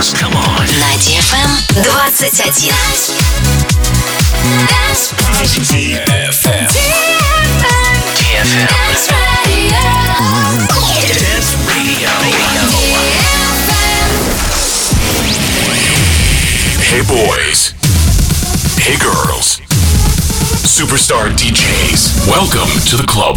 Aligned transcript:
dance. 0.00 0.14
Come 0.14 0.34
on. 0.34 0.66
На 0.78 0.96
DFM 0.96 1.50
21. 1.72 2.10
DFM. 5.64 6.66
DFM. 6.66 7.06
Dance 11.18 11.56
Radio. 11.68 12.10
Hey 16.80 17.02
boys. 17.02 17.74
Hey 18.78 18.96
girls. 18.98 19.60
Superstar 20.64 21.30
DJs. 21.36 22.26
Welcome 22.26 22.70
to 22.86 22.96
the 22.96 23.06
club. 23.06 23.36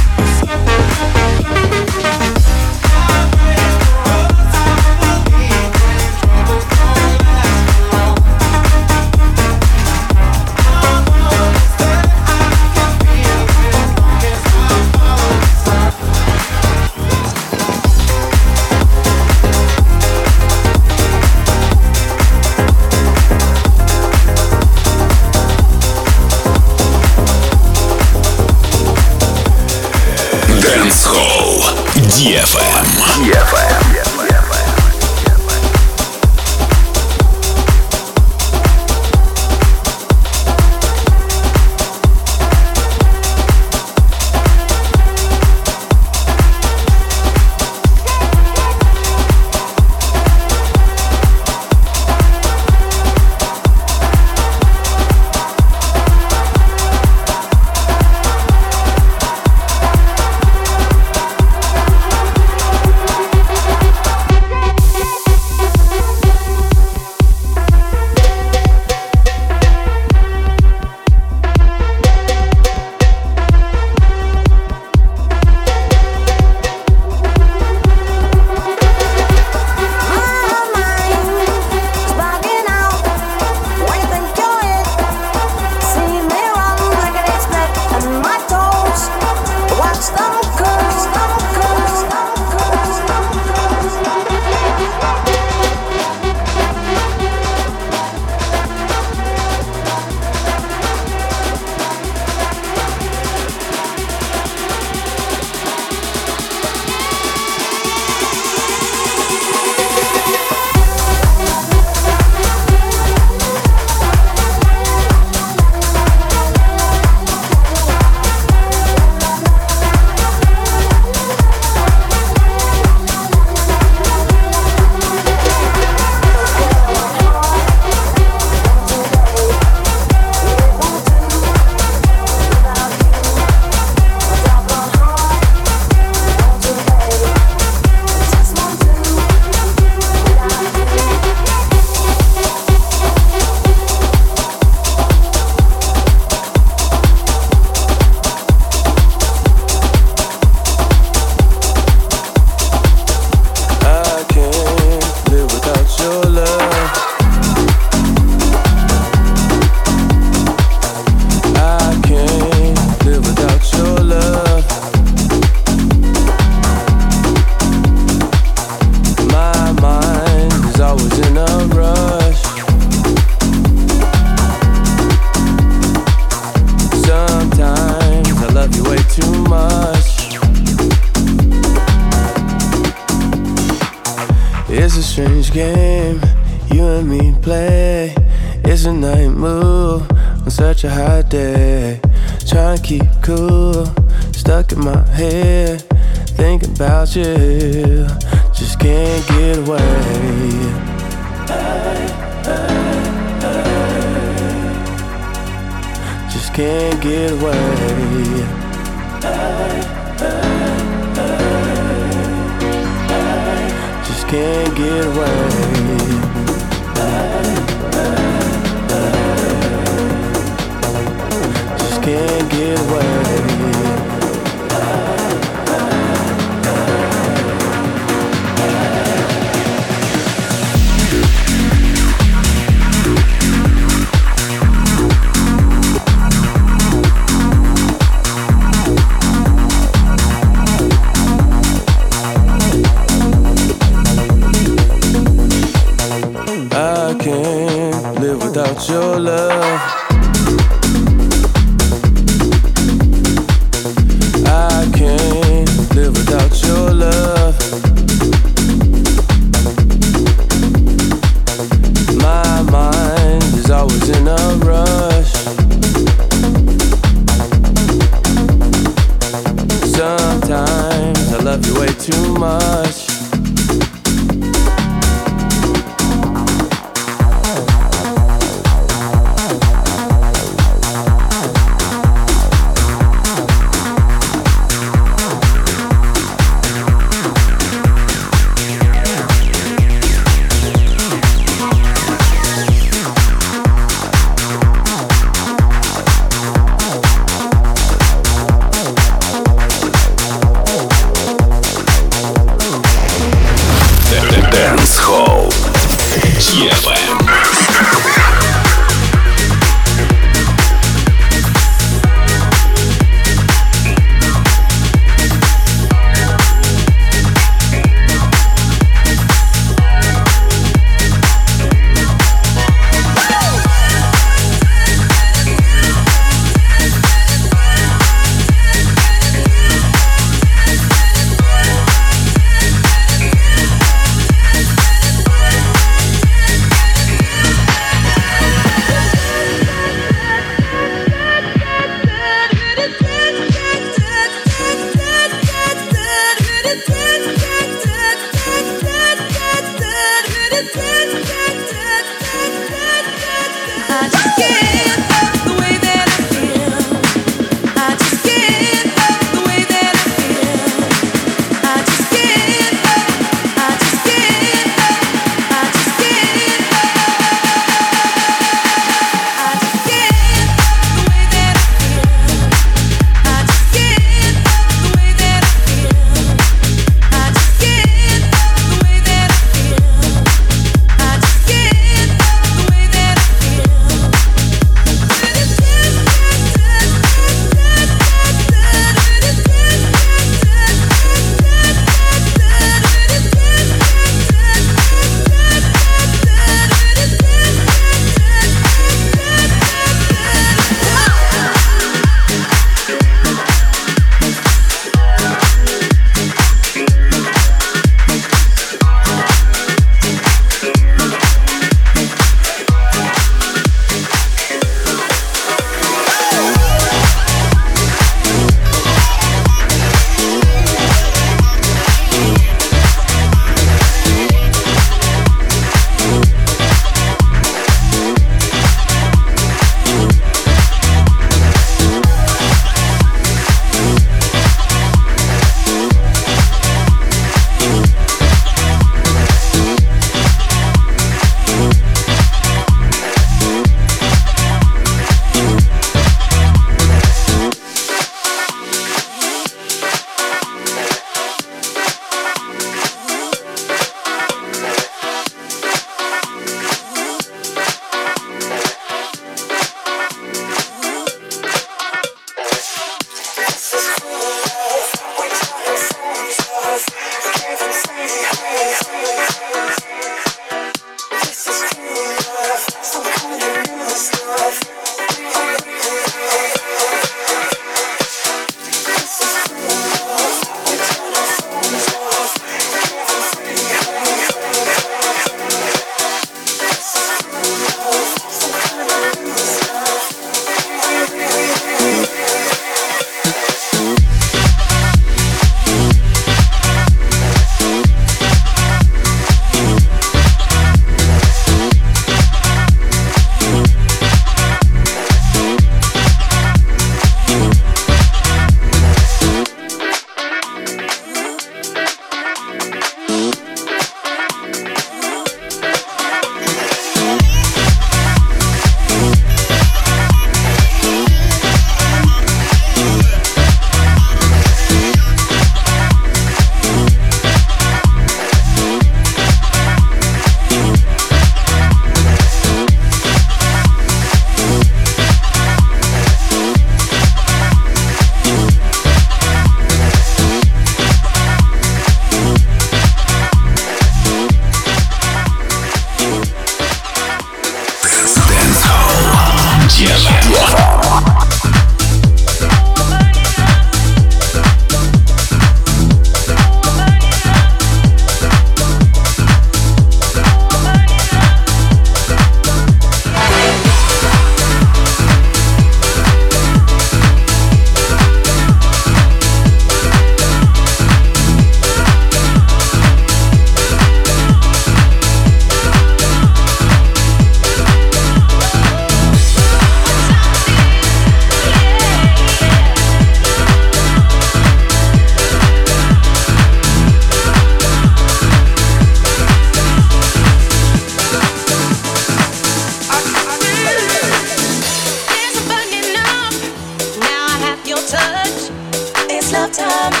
time. 599.48 600.00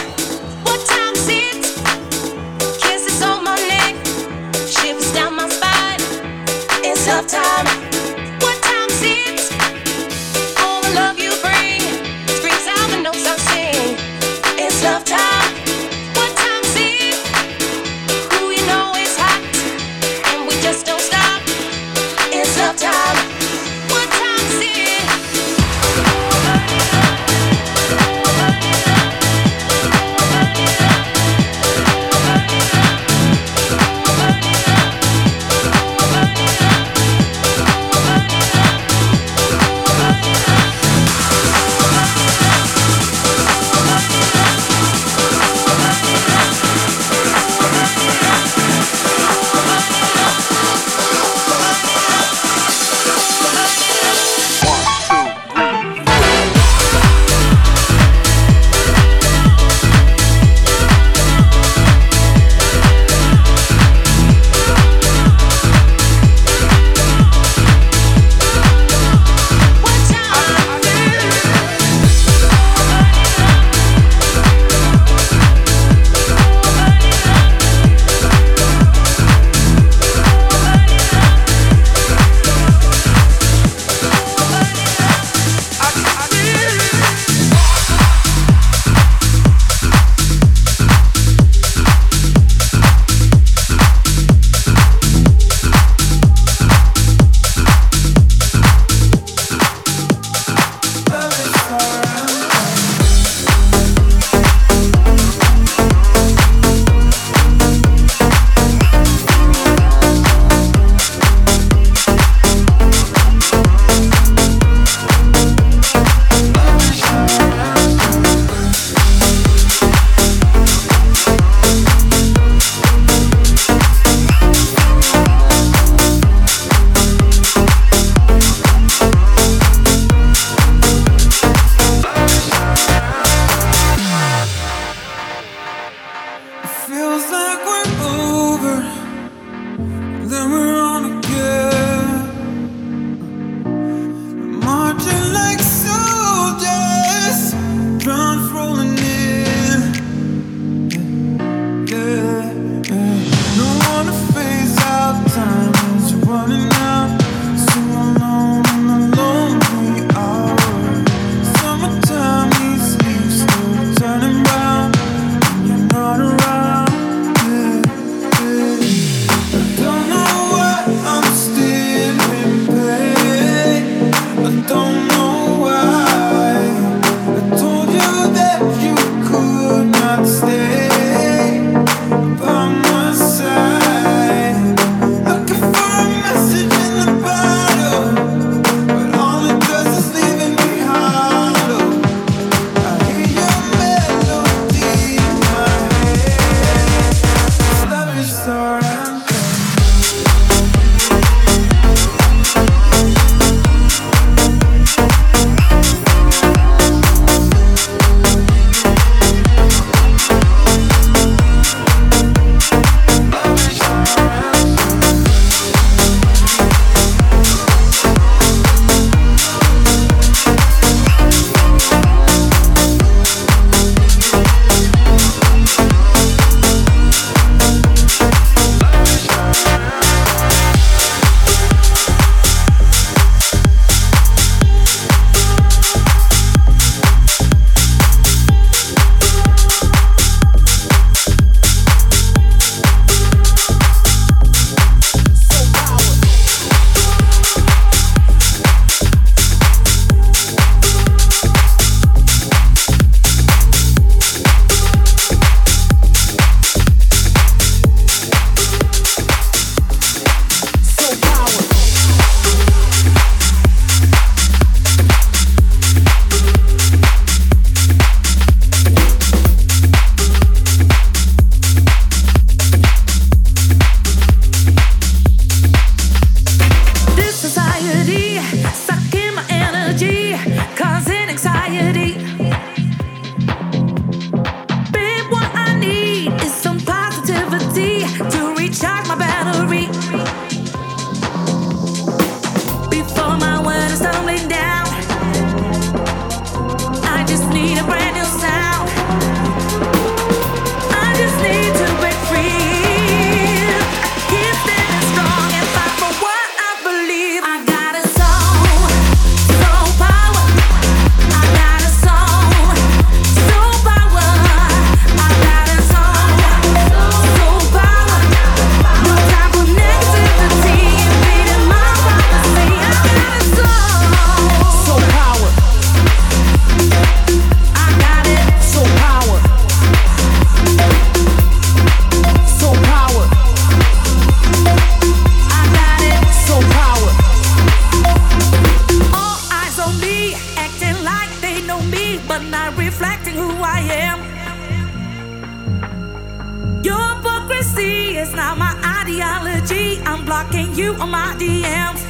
You 350.90 351.02
on 351.02 351.10
my 351.10 351.34
DMs. 351.38 352.02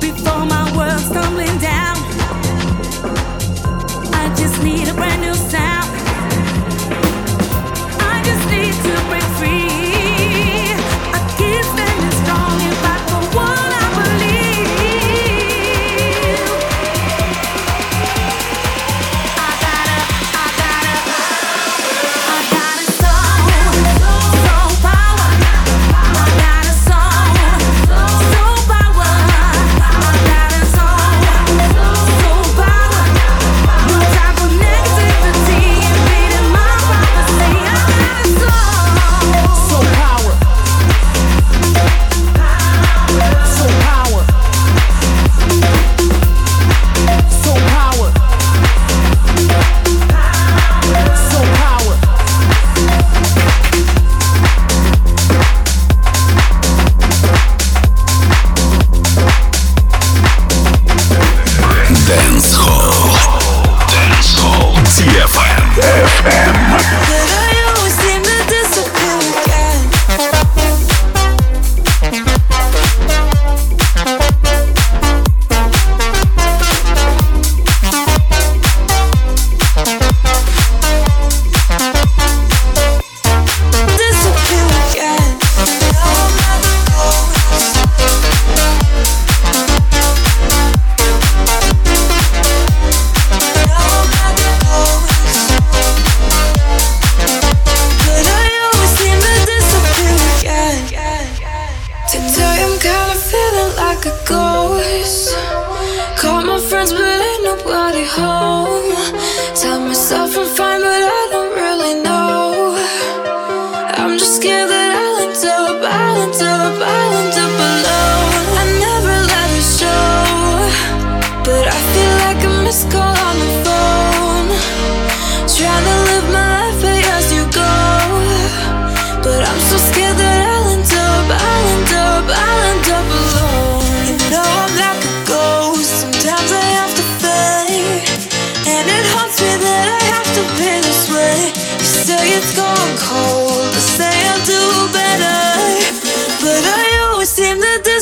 Before 0.00 0.44
my 0.46 0.76
world's 0.76 1.08
tumbling 1.10 1.58
down, 1.58 1.96
I 4.12 4.34
just 4.36 4.62
need 4.62 4.88
a 4.88 4.94
brand 4.94 5.22
new 5.22 5.34
sound. 5.34 5.75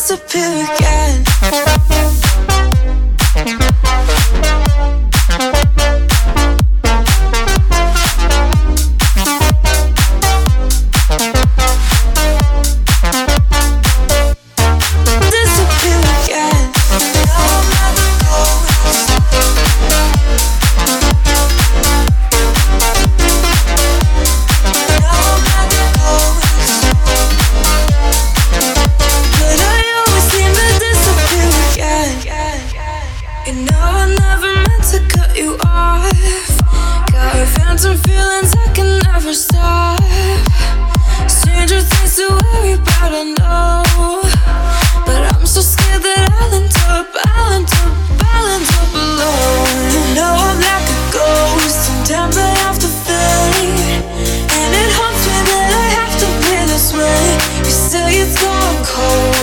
disappear 0.06 0.64
again. 0.64 1.24
cold 58.94 59.33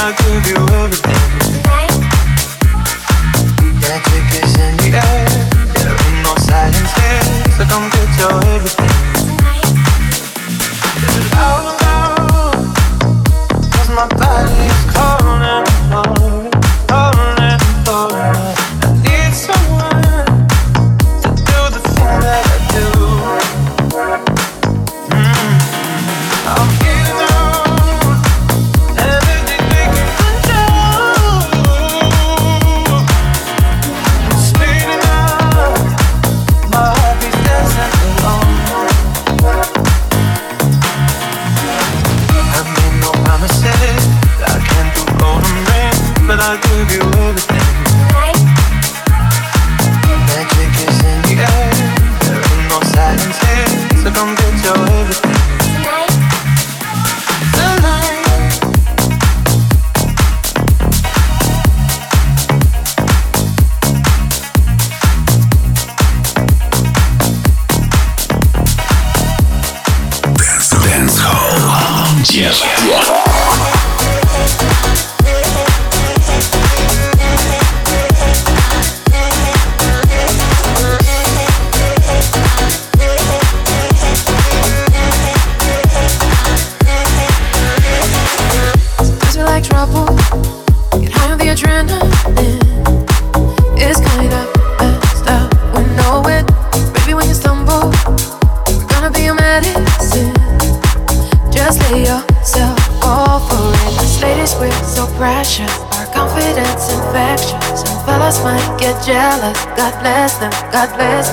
heart 0.00 1.47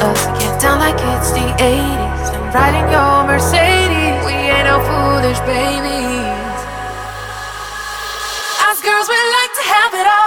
Us. 0.05 0.21
Get 0.37 0.61
down 0.61 0.77
like 0.77 0.99
it's 1.13 1.31
the 1.31 1.47
80s. 1.57 2.25
And 2.37 2.53
riding 2.53 2.87
your 2.93 3.25
Mercedes. 3.25 4.21
We 4.25 4.33
ain't 4.53 4.67
no 4.69 4.77
foolish 4.85 5.39
babies. 5.49 6.59
Us 8.69 8.79
girls, 8.85 9.07
we 9.09 9.17
like 9.39 9.53
to 9.59 9.65
have 9.73 9.93
it 10.01 10.07
all. 10.07 10.24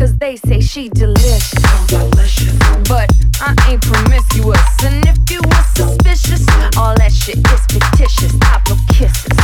Cause 0.00 0.16
they 0.16 0.36
say 0.36 0.62
she 0.62 0.88
delicious. 0.88 1.52
delicious. 1.86 2.56
But 2.88 3.10
I 3.38 3.54
ain't 3.68 3.82
promiscuous. 3.82 4.58
And 4.82 5.04
if 5.06 5.18
you 5.30 5.42
were 5.44 5.64
suspicious, 5.76 6.40
all 6.78 6.96
that 6.96 7.12
shit 7.12 7.36
is 7.36 7.60
fictitious. 7.68 8.32
I 8.40 8.62
blow 8.64 8.76
kisses. 8.88 9.36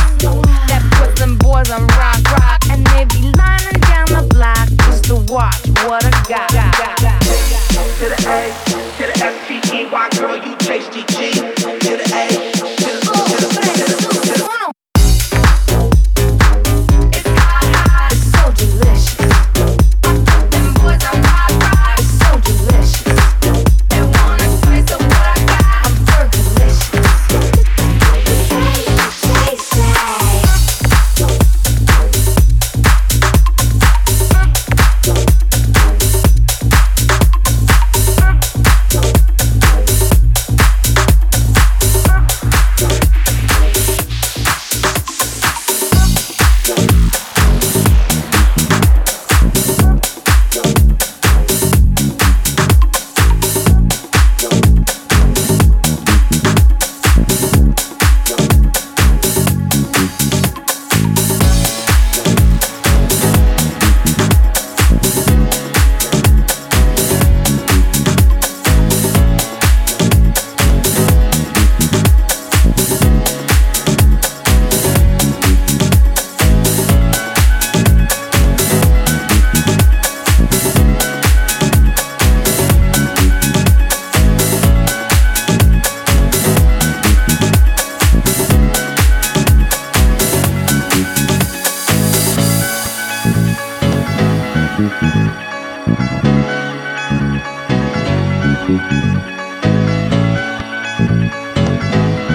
That 0.65 0.81
puts 0.97 1.21
them 1.21 1.37
boys 1.37 1.69
on 1.69 1.85
rock, 2.01 2.23
rock. 2.41 2.59
And 2.71 2.83
they 2.87 3.05
be 3.05 3.29
lining 3.37 3.79
down 3.85 4.07
the 4.09 4.25
block 4.33 4.67
just 4.89 5.03
to 5.05 5.17
watch 5.31 5.61
what 5.85 6.03
I 6.03 6.09
got. 6.27 6.49
got. 6.49 7.21
To 7.21 8.09
the 8.09 8.17
A, 8.25 8.49
to 8.97 9.03
the 9.05 9.25
S-T-E-Y, 9.25 10.09
girl, 10.17 10.37
you 10.37 10.55
tasty 10.57 11.03
G. 11.13 11.76